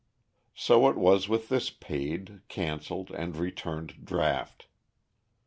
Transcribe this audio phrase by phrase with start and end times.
[0.55, 4.65] So it was with this paid, canceled, and returned draft.